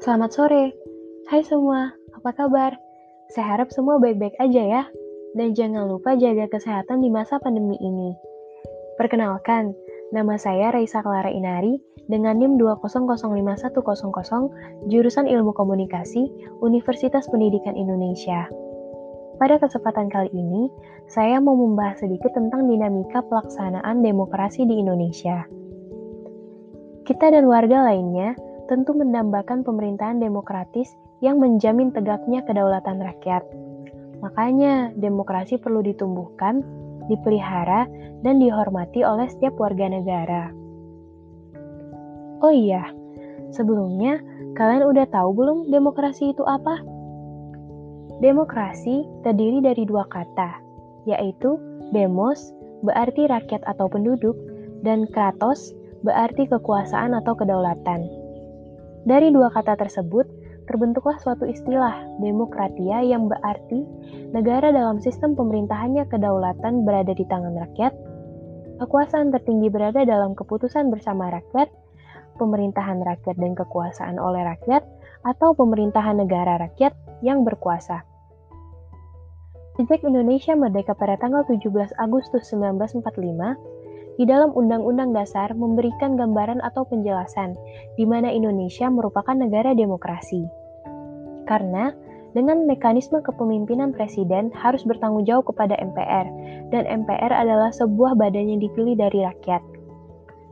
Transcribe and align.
Selamat 0.00 0.32
sore. 0.32 0.72
Hai 1.28 1.44
semua, 1.44 1.92
apa 2.16 2.32
kabar? 2.32 2.72
Saya 3.36 3.52
harap 3.52 3.68
semua 3.68 4.00
baik-baik 4.00 4.32
aja 4.40 4.64
ya. 4.64 4.82
Dan 5.36 5.52
jangan 5.52 5.92
lupa 5.92 6.16
jaga 6.16 6.48
kesehatan 6.48 7.04
di 7.04 7.12
masa 7.12 7.36
pandemi 7.36 7.76
ini. 7.84 8.16
Perkenalkan, 8.96 9.76
nama 10.08 10.40
saya 10.40 10.72
Raisa 10.72 11.04
Clara 11.04 11.28
Inari 11.28 11.76
dengan 12.08 12.40
NIM 12.40 12.56
2005100 12.56 14.88
jurusan 14.88 15.28
Ilmu 15.28 15.52
Komunikasi 15.52 16.32
Universitas 16.64 17.28
Pendidikan 17.28 17.76
Indonesia. 17.76 18.48
Pada 19.36 19.60
kesempatan 19.60 20.08
kali 20.08 20.32
ini, 20.32 20.72
saya 21.12 21.44
mau 21.44 21.52
membahas 21.52 22.00
sedikit 22.00 22.32
tentang 22.32 22.72
dinamika 22.72 23.20
pelaksanaan 23.28 24.00
demokrasi 24.00 24.64
di 24.64 24.80
Indonesia. 24.80 25.44
Kita 27.04 27.28
dan 27.28 27.44
warga 27.44 27.84
lainnya 27.84 28.32
tentu 28.70 28.94
mendambakan 28.94 29.66
pemerintahan 29.66 30.22
demokratis 30.22 30.94
yang 31.18 31.42
menjamin 31.42 31.90
tegaknya 31.90 32.46
kedaulatan 32.46 33.02
rakyat. 33.02 33.42
Makanya, 34.22 34.94
demokrasi 34.94 35.58
perlu 35.58 35.82
ditumbuhkan, 35.82 36.62
dipelihara, 37.10 37.90
dan 38.22 38.38
dihormati 38.38 39.02
oleh 39.02 39.26
setiap 39.26 39.58
warga 39.58 39.90
negara. 39.90 40.54
Oh 42.40 42.54
iya, 42.54 42.86
sebelumnya 43.50 44.22
kalian 44.54 44.86
udah 44.86 45.06
tahu 45.10 45.34
belum 45.34 45.58
demokrasi 45.74 46.30
itu 46.30 46.46
apa? 46.46 46.78
Demokrasi 48.22 49.02
terdiri 49.26 49.64
dari 49.64 49.82
dua 49.82 50.06
kata, 50.06 50.62
yaitu 51.10 51.58
demos 51.90 52.52
berarti 52.86 53.26
rakyat 53.26 53.64
atau 53.66 53.90
penduduk 53.90 54.36
dan 54.86 55.08
kratos 55.10 55.72
berarti 56.04 56.48
kekuasaan 56.48 57.16
atau 57.16 57.36
kedaulatan. 57.36 58.19
Dari 59.08 59.32
dua 59.32 59.48
kata 59.48 59.80
tersebut, 59.80 60.28
terbentuklah 60.68 61.16
suatu 61.18 61.48
istilah 61.48 62.04
demokratia 62.20 63.00
yang 63.02 63.26
berarti 63.26 63.82
negara 64.30 64.70
dalam 64.70 65.00
sistem 65.00 65.32
pemerintahannya 65.34 66.06
kedaulatan 66.12 66.84
berada 66.84 67.16
di 67.16 67.24
tangan 67.26 67.56
rakyat, 67.56 67.92
kekuasaan 68.78 69.32
tertinggi 69.32 69.72
berada 69.72 70.04
dalam 70.04 70.36
keputusan 70.36 70.92
bersama 70.92 71.32
rakyat, 71.32 71.72
pemerintahan 72.36 73.00
rakyat 73.02 73.36
dan 73.40 73.52
kekuasaan 73.56 74.20
oleh 74.20 74.44
rakyat, 74.44 74.84
atau 75.24 75.52
pemerintahan 75.52 76.16
negara 76.16 76.56
rakyat 76.56 76.96
yang 77.20 77.44
berkuasa. 77.44 78.04
Sejak 79.80 80.04
Indonesia 80.04 80.52
merdeka 80.56 80.92
pada 80.92 81.16
tanggal 81.16 81.44
17 81.48 81.96
Agustus 81.96 82.52
1945, 82.52 83.79
di 84.20 84.28
dalam 84.28 84.52
Undang-Undang 84.52 85.16
Dasar 85.16 85.56
memberikan 85.56 86.20
gambaran 86.20 86.60
atau 86.60 86.84
penjelasan 86.84 87.56
di 87.96 88.04
mana 88.04 88.28
Indonesia 88.28 88.92
merupakan 88.92 89.32
negara 89.32 89.72
demokrasi. 89.72 90.44
Karena 91.48 91.88
dengan 92.36 92.68
mekanisme 92.68 93.24
kepemimpinan 93.24 93.96
presiden 93.96 94.52
harus 94.52 94.84
bertanggung 94.84 95.24
jawab 95.24 95.48
kepada 95.48 95.72
MPR, 95.80 96.28
dan 96.68 96.84
MPR 96.84 97.32
adalah 97.32 97.72
sebuah 97.72 98.14
badan 98.20 98.52
yang 98.52 98.60
dipilih 98.60 98.94
dari 98.94 99.24
rakyat. 99.24 99.64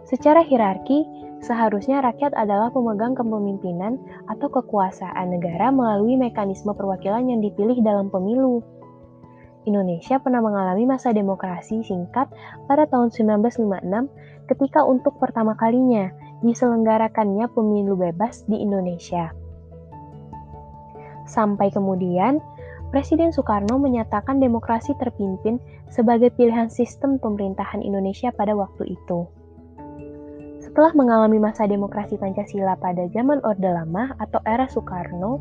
Secara 0.09 0.41
hierarki, 0.41 1.05
seharusnya 1.45 2.01
rakyat 2.01 2.33
adalah 2.35 2.73
pemegang 2.73 3.13
kepemimpinan 3.13 4.01
atau 4.33 4.49
kekuasaan 4.49 5.29
negara 5.29 5.69
melalui 5.69 6.17
mekanisme 6.17 6.73
perwakilan 6.73 7.29
yang 7.29 7.45
dipilih 7.45 7.79
dalam 7.85 8.09
pemilu. 8.09 8.65
Indonesia 9.67 10.23
pernah 10.23 10.39
mengalami 10.39 10.87
masa 10.87 11.11
demokrasi 11.11 11.83
singkat 11.83 12.31
pada 12.71 12.87
tahun 12.87 13.11
1956 13.11 14.47
ketika 14.47 14.85
untuk 14.87 15.19
pertama 15.19 15.59
kalinya 15.59 16.13
diselenggarakannya 16.45 17.51
pemilu 17.51 17.99
bebas 17.99 18.47
di 18.47 18.63
Indonesia. 18.63 19.35
Sampai 21.29 21.69
kemudian, 21.69 22.41
Presiden 22.89 23.37
Soekarno 23.37 23.77
menyatakan 23.77 24.41
demokrasi 24.41 24.97
terpimpin 24.97 25.61
sebagai 25.93 26.33
pilihan 26.33 26.73
sistem 26.73 27.21
pemerintahan 27.21 27.85
Indonesia 27.85 28.33
pada 28.33 28.57
waktu 28.57 28.97
itu. 28.97 29.29
Setelah 30.65 30.97
mengalami 30.97 31.37
masa 31.37 31.69
demokrasi 31.69 32.17
Pancasila 32.17 32.81
pada 32.81 33.05
zaman 33.13 33.45
Orde 33.45 33.69
Lama 33.69 34.17
atau 34.17 34.41
era 34.49 34.65
Soekarno, 34.73 35.37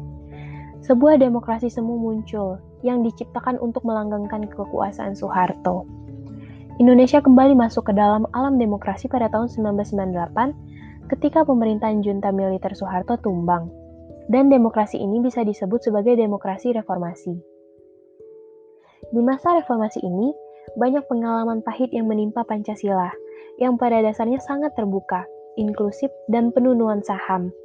sebuah 0.86 1.18
demokrasi 1.22 1.72
semu 1.72 1.98
muncul 1.98 2.62
yang 2.86 3.02
diciptakan 3.02 3.58
untuk 3.58 3.82
melanggengkan 3.88 4.46
kekuasaan 4.46 5.18
Soeharto. 5.18 5.88
Indonesia 6.78 7.18
kembali 7.18 7.58
masuk 7.58 7.90
ke 7.90 7.94
dalam 7.98 8.30
alam 8.38 8.62
demokrasi 8.62 9.10
pada 9.10 9.34
tahun 9.34 9.50
1998 9.50 11.10
ketika 11.10 11.42
pemerintahan 11.42 12.06
junta 12.06 12.30
militer 12.30 12.70
Soeharto 12.78 13.18
tumbang 13.18 13.72
dan 14.30 14.52
demokrasi 14.52 15.00
ini 15.00 15.24
bisa 15.24 15.42
disebut 15.42 15.82
sebagai 15.82 16.20
demokrasi 16.20 16.76
reformasi. 16.76 17.34
Di 19.08 19.22
masa 19.24 19.56
reformasi 19.56 20.04
ini, 20.04 20.36
banyak 20.76 21.08
pengalaman 21.08 21.64
pahit 21.64 21.96
yang 21.96 22.12
menimpa 22.12 22.44
Pancasila, 22.44 23.08
yang 23.56 23.80
pada 23.80 24.04
dasarnya 24.04 24.44
sangat 24.44 24.76
terbuka, 24.76 25.24
inklusif, 25.56 26.12
dan 26.28 26.52
penuh 26.52 26.76
nuansa 26.76 27.16
HAM, 27.16 27.56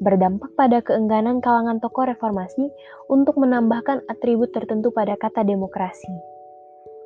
berdampak 0.00 0.50
pada 0.54 0.82
keengganan 0.82 1.42
kalangan 1.42 1.82
tokoh 1.82 2.06
reformasi 2.06 2.70
untuk 3.10 3.36
menambahkan 3.38 4.02
atribut 4.06 4.50
tertentu 4.54 4.94
pada 4.94 5.18
kata 5.18 5.42
demokrasi 5.42 6.38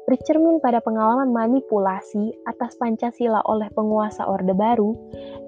bercermin 0.06 0.58
pada 0.58 0.82
pengalaman 0.82 1.30
manipulasi 1.30 2.34
atas 2.50 2.75
Pancasila 2.78 3.42
oleh 3.47 3.70
penguasa 3.75 4.26
Orde 4.26 4.54
Baru, 4.54 4.98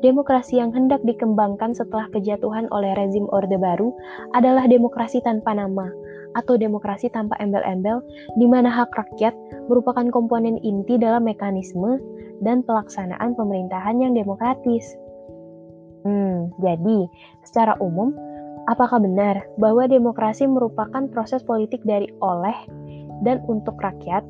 demokrasi 0.00 0.62
yang 0.62 0.70
hendak 0.70 1.02
dikembangkan 1.02 1.74
setelah 1.74 2.06
kejatuhan 2.14 2.70
oleh 2.70 2.94
rezim 2.94 3.26
Orde 3.34 3.58
Baru 3.58 3.94
adalah 4.32 4.70
demokrasi 4.70 5.18
tanpa 5.26 5.52
nama 5.58 5.90
atau 6.34 6.58
demokrasi 6.58 7.10
tanpa 7.14 7.38
embel-embel 7.38 8.02
di 8.38 8.46
mana 8.46 8.66
hak 8.70 8.90
rakyat 8.94 9.34
merupakan 9.70 10.06
komponen 10.10 10.58
inti 10.62 10.98
dalam 10.98 11.26
mekanisme 11.26 11.98
dan 12.42 12.64
pelaksanaan 12.66 13.38
pemerintahan 13.38 14.02
yang 14.02 14.12
demokratis. 14.14 14.98
Hmm, 16.04 16.52
jadi 16.60 17.08
secara 17.48 17.80
umum, 17.80 18.12
apakah 18.68 19.00
benar 19.00 19.48
bahwa 19.56 19.88
demokrasi 19.88 20.44
merupakan 20.44 21.08
proses 21.08 21.40
politik 21.40 21.80
dari 21.88 22.12
oleh 22.20 22.54
dan 23.24 23.40
untuk 23.48 23.80
rakyat? 23.80 24.22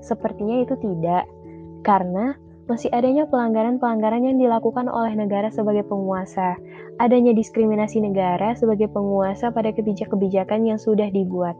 Sepertinya 0.00 0.62
itu 0.62 0.78
tidak, 0.78 1.26
karena 1.82 2.38
masih 2.70 2.86
adanya 2.94 3.26
pelanggaran-pelanggaran 3.26 4.22
yang 4.22 4.38
dilakukan 4.38 4.86
oleh 4.86 5.10
negara 5.18 5.50
sebagai 5.50 5.82
penguasa, 5.90 6.54
adanya 7.02 7.34
diskriminasi 7.34 7.98
negara 7.98 8.54
sebagai 8.54 8.86
penguasa 8.86 9.50
pada 9.50 9.74
kebijakan-kebijakan 9.74 10.70
yang 10.70 10.78
sudah 10.78 11.10
dibuat. 11.10 11.58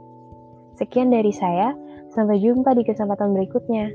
Sekian 0.79 1.11
dari 1.11 1.35
saya, 1.35 1.75
sampai 2.15 2.39
jumpa 2.39 2.71
di 2.79 2.87
kesempatan 2.87 3.35
berikutnya. 3.35 3.91